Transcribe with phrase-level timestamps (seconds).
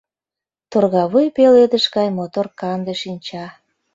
[0.71, 3.45] Торгавуй пеледыш гай мотор канде шинча!